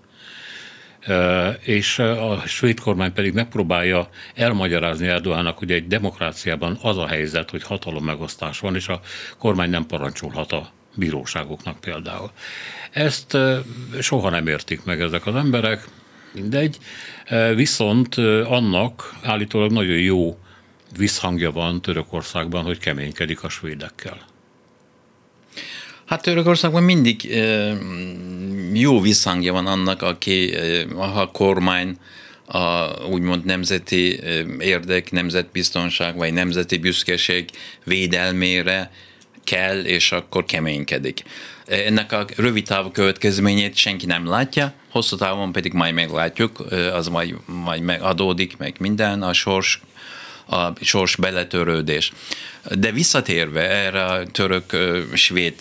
[1.61, 7.63] És a svéd kormány pedig megpróbálja elmagyarázni Erdogának, hogy egy demokráciában az a helyzet, hogy
[7.63, 9.01] hatalom megosztás van, és a
[9.39, 12.31] kormány nem parancsolhat a bíróságoknak például.
[12.91, 13.37] Ezt
[14.01, 15.89] soha nem értik meg ezek az emberek,
[16.33, 16.79] mindegy,
[17.55, 20.39] viszont annak állítólag nagyon jó
[20.97, 24.19] visszhangja van Törökországban, hogy keménykedik a svédekkel.
[26.05, 27.25] Hát Törökországban mindig
[28.73, 30.55] jó visszhangja van annak, aki
[30.97, 31.99] a kormány
[32.47, 34.21] a úgymond nemzeti
[34.59, 37.51] érdek, nemzetbiztonság vagy nemzeti büszkeség
[37.85, 38.91] védelmére
[39.47, 41.23] kell, és akkor keménykedik.
[41.67, 46.61] Ennek a rövid távú következményét senki nem látja, hosszú távon pedig majd meglátjuk,
[46.93, 49.81] az majd, majd megadódik, meg minden, a sors
[50.49, 52.13] a sors beletörődés.
[52.71, 55.55] De visszatérve erre a török-svéd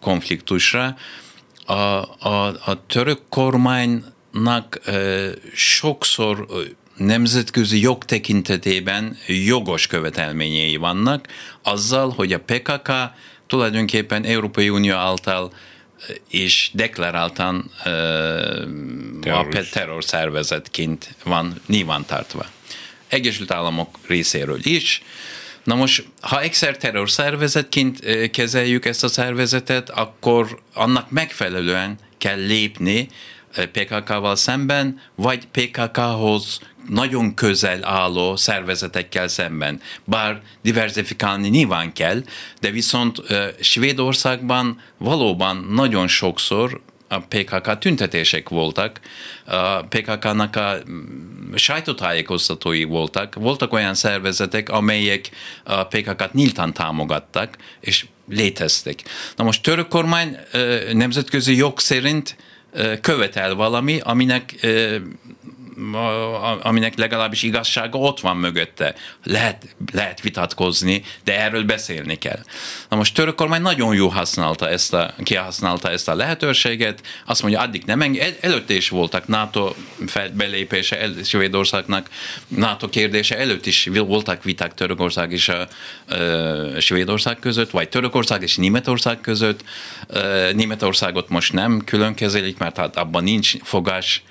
[0.00, 0.96] konfliktusra,
[1.66, 4.80] a, a, a török kormánynak
[5.54, 6.46] sokszor
[6.96, 11.26] nemzetközi jog tekintetében jogos követelményei vannak,
[11.62, 12.92] azzal, hogy a PKK
[13.46, 15.52] tulajdonképpen Európai Unió által
[16.30, 22.46] és deklaráltan uh, a terrorszervezetként van nyilvántartva.
[23.08, 25.02] Egyesült Államok részéről is,
[25.66, 33.08] Na most, ha egyszer terrorszervezetként kezeljük ezt a szervezetet, akkor annak megfelelően kell lépni
[33.72, 39.80] PKK-val szemben, vagy PKK-hoz nagyon közel álló szervezetekkel szemben.
[40.04, 42.22] Bár diversifikálni nyilván kell,
[42.60, 43.22] de viszont
[43.60, 49.00] Svédországban valóban nagyon sokszor a PKK tüntetések voltak,
[49.44, 55.30] a PKK-nak a mm, sajtótájékoztatói voltak, voltak olyan szervezetek, amelyek
[55.64, 59.02] a PKK-t nyíltan támogattak, és léteztek.
[59.36, 60.36] Na most török kormány
[60.92, 62.36] nemzetközi jog szerint
[63.00, 64.54] követel valami, aminek
[66.62, 68.94] aminek legalábbis igazsága ott van mögötte.
[69.24, 72.38] Lehet, lehet vitatkozni, de erről beszélni kell.
[72.88, 77.60] Na most török kormány nagyon jó használta ezt a, kihasználta ezt a lehetőséget, azt mondja,
[77.60, 79.74] addig nem enged, előtte is voltak NATO
[80.32, 82.08] belépése el, Svédországnak,
[82.48, 85.60] NATO kérdése előtt is voltak viták Törökország és a,
[86.76, 89.64] a Svédország között, vagy Törökország és Németország között.
[90.52, 94.22] Németországot most nem külön kezelik, mert hát abban nincs fogás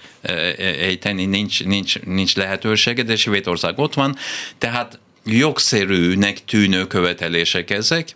[0.57, 4.15] ejteni, nincs, nincs, nincs lehetősége, de Svédország ott van,
[4.57, 8.13] tehát jogszerűnek tűnő követelések ezek,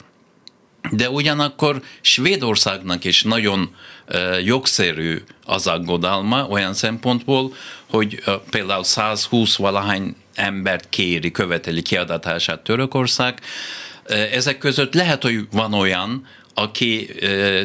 [0.92, 3.76] de ugyanakkor Svédországnak is nagyon
[4.08, 7.54] uh, jogszerű az aggodalma olyan szempontból,
[7.90, 13.40] hogy például 120 valahány embert kéri, követeli kiadatását Törökország.
[14.32, 16.28] Ezek között lehet, hogy van olyan,
[16.62, 17.10] aki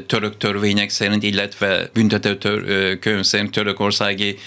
[0.07, 4.39] török törvények szerint, illetve büntető tör, könyv szerint törökországi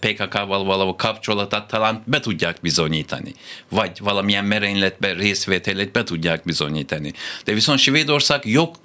[0.00, 3.34] PKK-val való kapcsolatát talán be tudják bizonyítani,
[3.68, 7.12] vagy valamilyen merényletben részvételét be tudják bizonyítani.
[7.44, 8.76] De viszont Svédország jog,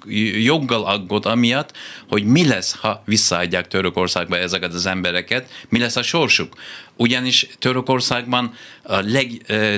[0.42, 1.72] joggal aggód amiatt,
[2.08, 6.54] hogy mi lesz, ha visszaadják Törökországba ezeket az embereket, mi lesz a sorsuk.
[6.96, 9.30] Ugyanis Törökországban a leg,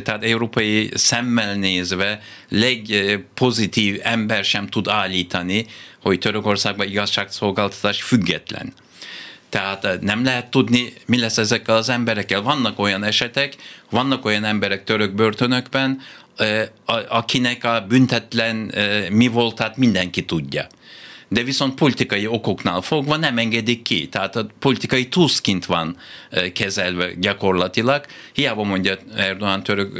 [0.03, 5.67] tehát európai szemmel nézve legpozitív ember sem tud állítani,
[6.03, 8.73] hogy Törökországban igazságszolgáltatás független.
[9.57, 12.43] Tehát eh, nem lehet tudni, mi lesz ezekkel az emberekkel.
[12.43, 13.55] Vannak olyan esetek,
[13.91, 16.01] vannak olyan emberek török börtönökben,
[16.37, 16.67] eh,
[17.09, 20.67] akinek a büntetlen eh, mi volt, tehát mindenki tudja
[21.29, 24.09] de viszont politikai okoknál fogva nem engedik ki.
[24.09, 25.97] Tehát a politikai túszkint van
[26.53, 28.05] kezelve gyakorlatilag.
[28.33, 29.99] Hiába mondja Erdogan török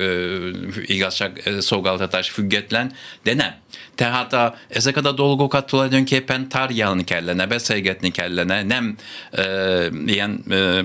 [0.87, 2.93] igazságszolgáltatás független,
[3.23, 3.55] de nem.
[3.97, 8.97] Tehát a, ezeket a dolgokat tulajdonképpen tárgyalni kellene, beszélgetni kellene, nem
[9.33, 10.79] uh, ilyen, uh,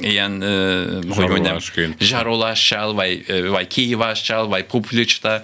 [0.00, 1.56] ilyen uh, hogy mondjam,
[1.98, 5.42] zsarolással, vagy, vagy kihívással, vagy populista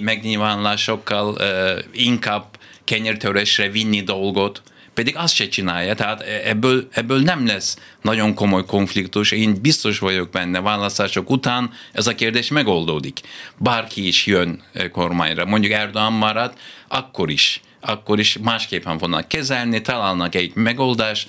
[0.00, 2.44] megnyilvánulásokkal uh, inkább
[2.84, 4.62] kenyertörésre vinni dolgot,
[4.98, 9.30] pedig azt se csinálja, tehát ebből, ebből nem lesz nagyon komoly konfliktus.
[9.30, 13.20] Én biztos vagyok benne, választások után ez a kérdés megoldódik.
[13.56, 16.52] Bárki is jön kormányra, mondjuk Erdogan marad,
[16.88, 21.28] akkor is akkor is másképpen fognak kezelni, találnak egy megoldást,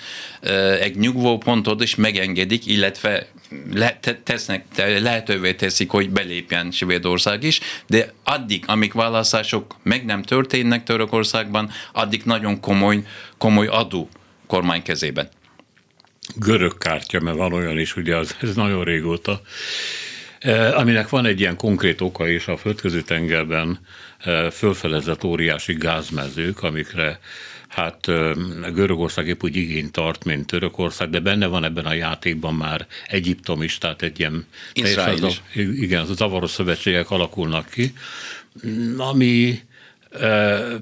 [0.80, 3.28] egy nyugvópontot, és megengedik, illetve
[3.74, 10.84] le, tesznek, lehetővé teszik, hogy belépjen Svédország is, de addig, amíg választások meg nem történnek
[10.84, 13.04] Törökországban, addig nagyon komoly,
[13.38, 14.10] komoly adó
[14.48, 15.30] kormány kezében.
[16.36, 19.42] Görög kártya, mert van olyan is, ugye az, ez nagyon régóta,
[20.76, 23.80] aminek van egy ilyen konkrét oka is a földközi tengerben
[24.52, 27.20] fölfelezett óriási gázmezők, amikre
[27.70, 28.06] hát
[28.74, 33.62] Görögország épp úgy igényt tart, mint Törökország, de benne van ebben a játékban már Egyiptom
[33.62, 35.42] is, tehát egy ilyen Izrael is.
[35.56, 37.94] igen, az zavaros szövetségek alakulnak ki,
[38.98, 39.62] ami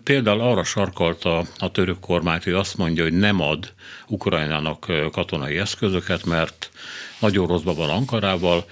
[0.03, 3.73] Például arra sarkalta a török kormányt, hogy azt mondja, hogy nem ad
[4.07, 6.69] Ukrajnának katonai eszközöket, mert
[7.19, 8.65] nagyon rosszban van Ankarával,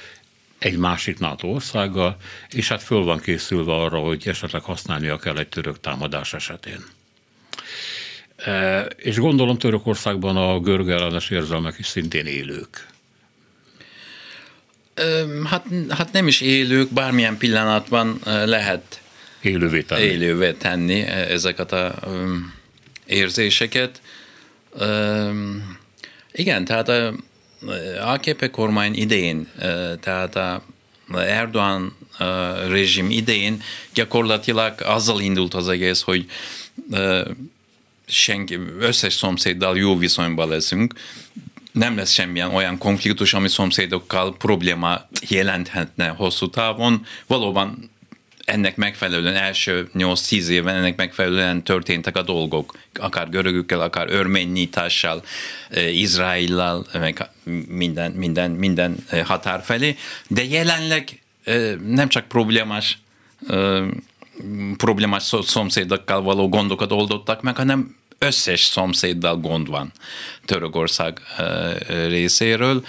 [0.58, 2.18] egy másik NATO országgal,
[2.50, 6.84] és hát föl van készülve arra, hogy esetleg használnia kell egy török támadás esetén.
[8.36, 12.88] E, és gondolom Törökországban a görög ellenes érzelmek is szintén élők.
[15.44, 19.02] Hát, hát nem is élők, bármilyen pillanatban lehet
[19.42, 21.96] élővé tenni, élővé tenni ezeket a
[23.06, 24.02] érzéseket.
[26.32, 27.14] Igen, tehát a
[28.02, 29.52] AKP kormány idején,
[30.00, 30.64] tehát a
[31.14, 31.98] Erdogan
[32.68, 33.62] rezsim idején
[33.94, 36.26] gyakorlatilag azzal indult az egész, hogy
[38.08, 40.94] senki, összes szomszéddal jó viszonyban leszünk,
[41.72, 47.06] nem lesz semmilyen olyan konfliktus, ami szomszédokkal probléma jelenthetne hosszú távon.
[47.28, 47.90] Valóban
[48.46, 55.24] ennek megfelelően első 8-10 évben ennek megfelelően történtek a dolgok, akár görögükkel, akár örménynyitással,
[55.70, 57.30] eh, Izraellel, meg
[57.68, 59.96] minden, minden, minden határ felé,
[60.28, 61.20] de jelenleg
[61.86, 62.98] nem csak problémás
[64.78, 69.92] problémás szomszédokkal való gondokat oldottak meg, hanem összes szomszéddal gond van
[70.46, 71.20] Törökország
[72.08, 72.86] részéről,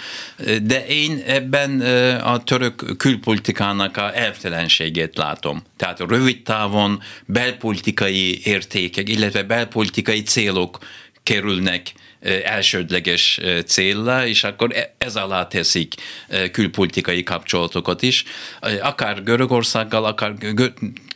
[0.61, 1.81] de én ebben
[2.19, 5.63] a török külpolitikának a elvtelenségét látom.
[5.75, 10.77] Tehát rövid távon belpolitikai értékek, illetve belpolitikai célok
[11.23, 11.93] kerülnek
[12.43, 15.93] elsődleges célra, és akkor e, ez alá teszik
[16.51, 18.23] külpolitikai kapcsolatokat is.
[18.81, 20.33] Akár Görögországgal, akár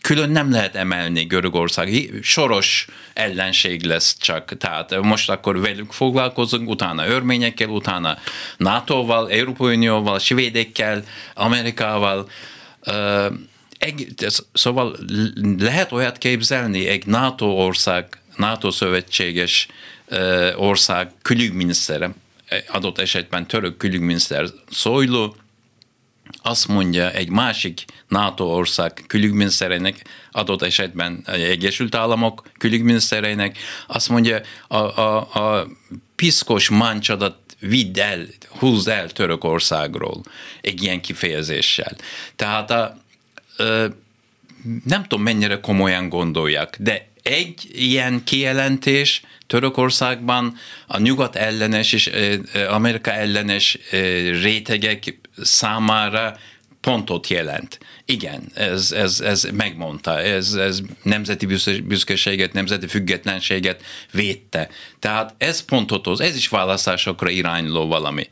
[0.01, 2.09] külön nem lehet emelni Görögország.
[2.21, 4.57] Soros ellenség lesz csak.
[4.57, 8.17] Tehát most akkor velük foglalkozunk, utána örményekkel, utána
[8.57, 12.29] NATO-val, Európai Unióval, svédekkel, Amerikával.
[14.53, 14.97] Szóval
[15.57, 19.67] lehet olyat képzelni, egy NATO ország, NATO szövetséges
[20.55, 22.13] ország külügyminisztere,
[22.67, 25.35] adott esetben török külügyminiszter Szojló,
[26.41, 33.57] azt mondja egy másik NATO ország külügyminisztereinek, adott esetben Egyesült Államok külügyminisztereinek,
[33.87, 35.67] azt mondja, a, a, a
[36.15, 40.23] piszkos mancsadat vidd el, húzd el Törökországról
[40.61, 41.95] egy ilyen kifejezéssel.
[42.35, 42.97] Tehát a,
[43.57, 43.63] a,
[44.83, 50.57] nem tudom mennyire komolyan gondolják, de egy ilyen kijelentés Törökországban
[50.87, 52.11] a nyugat ellenes és
[52.69, 53.77] Amerika ellenes
[54.41, 56.37] rétegek számára
[56.81, 57.79] pontot jelent.
[58.05, 61.45] Igen, ez, ez, ez megmondta, ez, ez nemzeti
[61.83, 64.69] büszkeséget, nemzeti függetlenséget védte.
[64.99, 68.29] Tehát ez pontot hoz, ez is választásokra irányuló valami.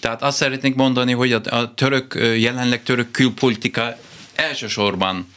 [0.00, 3.98] Tehát azt szeretnék mondani, hogy a, a török, jelenleg török külpolitika
[4.34, 5.34] elsősorban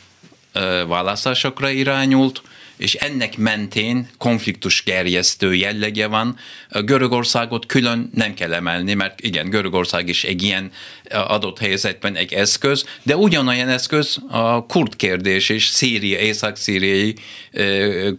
[0.88, 2.42] választásokra irányult,
[2.82, 6.38] és ennek mentén konfliktus gerjesztő jellege van.
[6.70, 10.72] Görögországot külön nem kell emelni, mert igen, Görögország is egy ilyen
[11.10, 17.16] adott helyzetben egy eszköz, de ugyanolyan eszköz a kurd kérdés és Szíria, észak-szíriai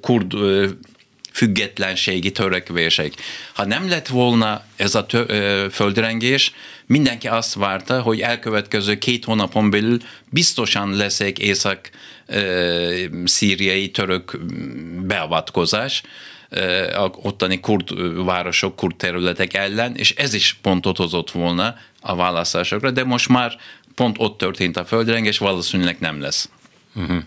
[0.01, 0.35] kurd
[1.33, 3.12] függetlenségi törekvések.
[3.55, 6.53] Ha nem lett volna ez a tö- földrengés,
[6.87, 9.99] mindenki azt várta, hogy elkövetkező két hónapon belül
[10.30, 11.91] biztosan lesz egy észak
[13.24, 14.39] szíriai török
[15.07, 16.03] beavatkozás,
[17.22, 23.05] ottani kurd városok, kurd területek ellen, és ez is pontot hozott volna a választásokra, de
[23.05, 23.57] most már
[23.95, 26.49] pont ott történt a földrengés, valószínűleg nem lesz.
[26.95, 27.22] Uh-huh.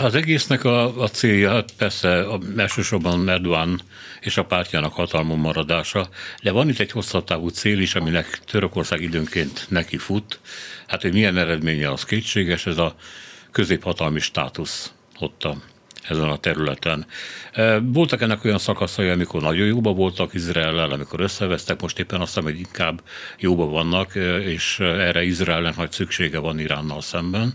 [0.00, 3.80] Az egésznek a, a célja hát persze a, elsősorban Erdogan
[4.20, 6.08] és a pártjának hatalmon maradása,
[6.42, 10.40] de van itt egy hosszabb távú cél is, aminek Törökország időnként neki fut.
[10.86, 12.94] Hát, hogy milyen eredménye az kétséges, ez a
[13.50, 15.56] középhatalmi státusz ott a,
[16.08, 17.06] ezen a területen.
[17.82, 22.50] Voltak ennek olyan szakaszai, amikor nagyon jóba voltak Izraellel, amikor összevesztek, most éppen azt hiszem,
[22.50, 23.02] hogy inkább
[23.38, 27.54] jóba vannak, és erre Izraelnek nagy szüksége van Iránnal szemben.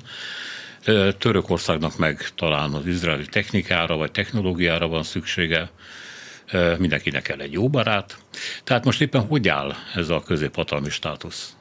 [1.17, 5.69] Törökországnak meg talán az izraeli technikára vagy technológiára van szüksége,
[6.77, 8.17] mindenkinek kell egy jó barát.
[8.63, 11.53] Tehát most éppen hogy áll ez a középhatalmi státusz?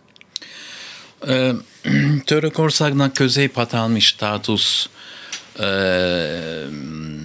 [2.25, 4.89] Törökországnak középhatalmi státusz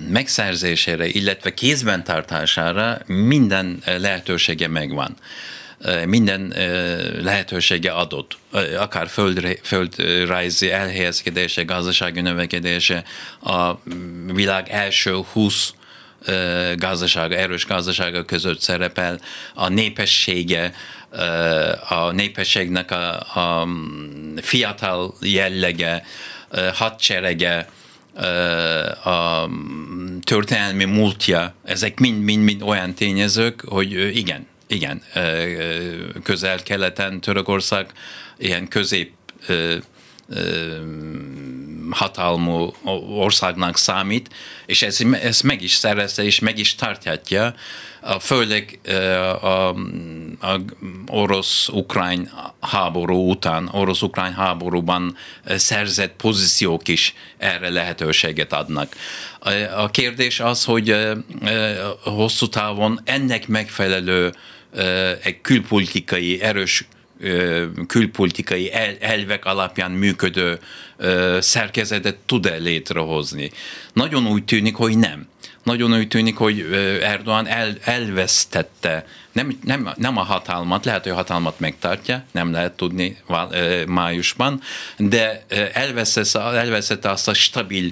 [0.10, 5.16] megszerzésére, illetve kézben tartására minden lehetősége megvan
[6.06, 6.54] minden
[7.22, 8.38] lehetősége adott,
[8.78, 13.04] akár földre, földrajzi elhelyezkedése, gazdasági növekedése,
[13.42, 13.74] a
[14.34, 15.74] világ első 20
[16.76, 19.20] gazdasága, erős gazdasága között szerepel,
[19.54, 20.74] a népessége,
[21.90, 23.68] a népességnek a, a
[24.42, 26.04] fiatal jellege,
[26.74, 27.68] hadserege,
[29.04, 29.50] a
[30.24, 35.01] történelmi múltja, ezek mind-mind olyan tényezők, hogy igen, igen,
[36.24, 37.91] közel-keleten Törökország
[38.38, 39.11] ilyen közép
[41.89, 42.74] hatalmú
[43.17, 44.34] országnak számít,
[44.65, 47.53] és ez, ez meg is szerezte, és meg is tarthatja,
[48.19, 48.80] főleg
[49.41, 49.76] a, a
[51.07, 58.95] orosz-ukrán háború után, orosz-ukrán háborúban szerzett pozíciók is erre lehetőséget adnak.
[59.76, 60.95] A kérdés az, hogy
[62.03, 64.34] hosszú távon ennek megfelelő
[65.24, 66.86] egy külpolitikai erős
[67.88, 70.59] külpolitikai elvek alapján működő
[71.39, 73.51] szerkezetet tud-e létrehozni.
[73.93, 75.28] Nagyon úgy tűnik, hogy nem.
[75.63, 76.59] Nagyon úgy tűnik, hogy
[77.01, 82.74] Erdogan el, elvesztette nem, nem, nem a hatalmat, lehet, hogy a hatalmat megtartja, nem lehet
[82.74, 83.17] tudni
[83.88, 84.61] májusban,
[84.97, 87.91] de elveszette, elveszette azt a stabil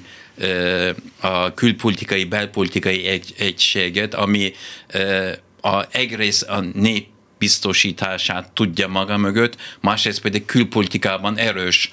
[1.19, 4.53] a külpolitikai, belpolitikai egy, egységet, ami
[5.61, 7.07] a egész a nép
[7.37, 11.91] biztosítását tudja maga mögött, másrészt pedig külpolitikában erős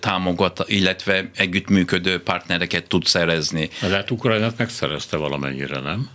[0.00, 3.68] támogat, illetve együttműködő partnereket tud szerezni.
[3.80, 6.08] De hát Ukrajnát megszerezte valamennyire, nem?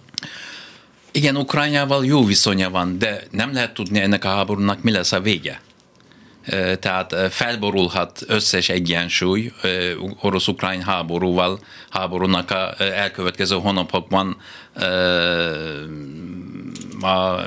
[1.11, 5.21] Igen, Ukrajnával jó viszonya van, de nem lehet tudni ennek a háborúnak mi lesz a
[5.21, 5.61] vége
[6.79, 9.51] tehát felborulhat összes egyensúly
[10.21, 11.59] orosz-ukrán háborúval,
[11.89, 14.37] háborúnak a elkövetkező hónapokban
[17.01, 17.43] a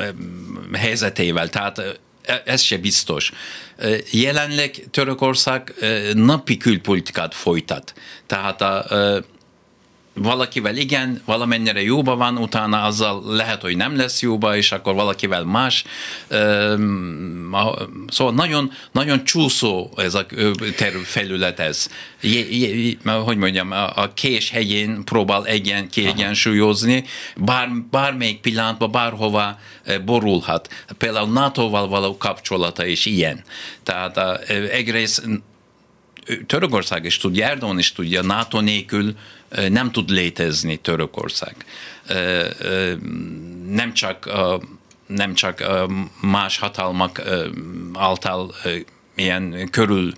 [0.72, 1.48] helyzetével.
[1.48, 2.00] Tehát
[2.44, 3.32] ez se biztos.
[4.10, 5.74] Jelenleg Törökország
[6.12, 7.94] napi külpolitikát folytat.
[8.26, 8.84] Tehát a
[10.14, 15.44] valakivel igen, valamennyire jóba van, utána azzal lehet, hogy nem lesz jóba, és akkor valakivel
[15.44, 15.84] más.
[18.08, 20.26] Szóval nagyon, nagyon csúszó ez a
[21.04, 21.88] felület ez.
[23.04, 27.04] Hogy mondjam, a kés hegyén próbál egyen, kiegyensúlyozni,
[27.36, 29.58] bár, bármelyik pillanatban, bárhova
[30.04, 30.68] borulhat.
[30.98, 33.44] Például NATO-val való kapcsolata is ilyen.
[33.82, 34.18] Tehát
[34.70, 35.28] egyrészt
[36.46, 39.14] Törökország is tudja, Erdogan is tudja, NATO nélkül
[39.68, 41.54] nem tud létezni Törökország.
[43.68, 44.30] Nem csak,
[45.06, 45.64] nem csak
[46.20, 47.22] más hatalmak
[47.92, 48.54] által
[49.14, 50.12] ilyen körül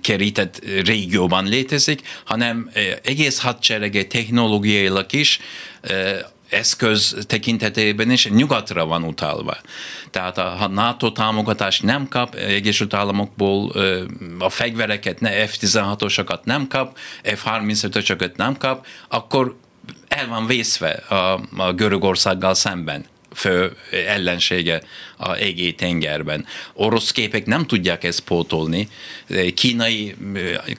[0.00, 2.70] kerített régióban létezik, hanem
[3.02, 5.38] egész hadserege technológiailag is
[6.50, 9.56] eszköz tekintetében is nyugatra van utalva.
[10.10, 13.72] Tehát ha NATO támogatást nem kap, Egyesült Államokból
[14.38, 19.56] a fegyvereket, ne F-16-osakat nem kap, F-35-ösöket nem kap, akkor
[20.08, 23.76] el van vészve a, a Görögországgal szemben fő
[24.06, 24.82] ellensége
[25.16, 26.46] a égé tengerben.
[26.72, 28.88] Orosz képek nem tudják ezt pótolni,
[29.54, 30.14] kínai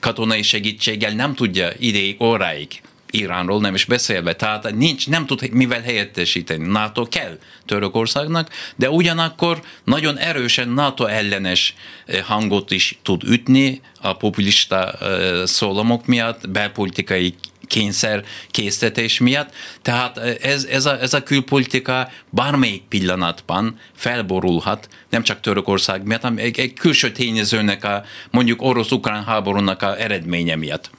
[0.00, 2.80] katonai segítséggel nem tudja ideig, óráig
[3.10, 6.66] Iránról nem is beszélve, tehát nincs, nem tud mivel helyettesíteni.
[6.66, 11.74] NATO kell Törökországnak, de ugyanakkor nagyon erősen NATO ellenes
[12.06, 17.34] eh, hangot is tud ütni a populista eh, szólamok miatt, belpolitikai
[17.66, 19.54] kényszer késztetés miatt.
[19.82, 26.22] Tehát eh, ez, ez, a, ez a külpolitika bármelyik pillanatban felborulhat, nem csak Törökország miatt,
[26.22, 30.90] hanem egy, egy külső tényezőnek, a, mondjuk orosz-ukrán háborúnak a eredménye miatt.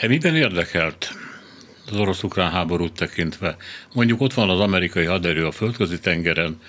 [0.00, 1.12] E miben érdekelt
[1.90, 3.56] az orosz-ukrán háborút tekintve?
[3.92, 6.60] Mondjuk ott van az amerikai haderő a földközi tengeren,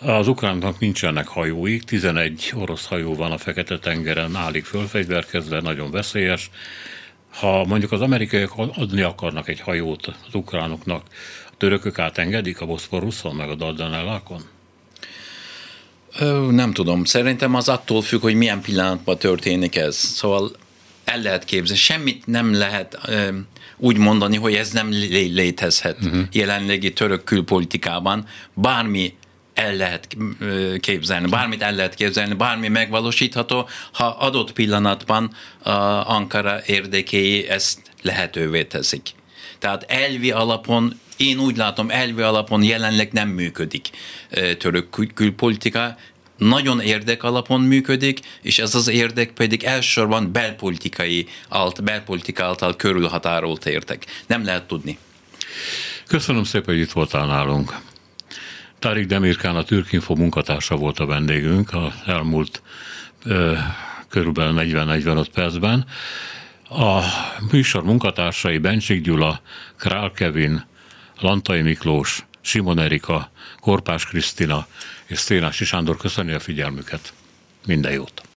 [0.00, 6.50] az ukránoknak nincsenek hajóik, 11 orosz hajó van a Fekete-tengeren, állik fölfegyverkezve, nagyon veszélyes.
[7.30, 11.02] Ha mondjuk az amerikaiak adni akarnak egy hajót az ukránoknak,
[11.46, 14.42] a törökök átengedik a Boszporuszon, meg a Dardanellákon?
[16.50, 17.04] Nem tudom.
[17.04, 19.96] Szerintem az attól függ, hogy milyen pillanatban történik ez.
[19.96, 20.50] Szóval
[21.12, 21.80] el lehet képzelni.
[21.80, 22.98] Semmit nem lehet
[23.76, 26.20] úgy mondani, hogy ez nem létezhet uh-huh.
[26.32, 28.26] jelenlegi török külpolitikában.
[28.54, 29.14] Bármi
[29.54, 30.16] el lehet
[30.80, 35.70] képzelni, bármit el lehet képzelni, bármi megvalósítható, ha adott pillanatban a
[36.14, 39.08] Ankara érdekéi ezt lehetővé teszik.
[39.58, 43.90] Tehát elvi alapon én úgy látom, elvi alapon jelenleg nem működik
[44.58, 45.96] török külpolitika,
[46.40, 53.66] nagyon érdek alapon működik, és ez az érdek pedig elsősorban belpolitikai alt, belpolitika által körülhatárolt
[53.66, 54.06] értek.
[54.26, 54.98] Nem lehet tudni.
[56.06, 57.74] Köszönöm szépen, hogy itt voltál nálunk.
[58.78, 62.62] Tárik Demirkán, a Türkinfo munkatársa volt a vendégünk az elmúlt
[63.24, 63.56] ö,
[64.08, 65.86] körülbelül 40-45 percben.
[66.68, 67.00] A
[67.50, 69.40] műsor munkatársai Bencsik Gyula,
[69.76, 70.64] Král Kevin,
[71.20, 73.30] Lantai Miklós, Simon Erika,
[73.60, 74.66] Korpás Krisztina
[75.10, 77.12] és Szénási Sándor köszöni a figyelmüket.
[77.66, 78.22] Minden jót!